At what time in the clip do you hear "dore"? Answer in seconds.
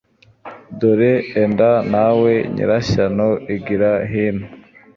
0.79-1.13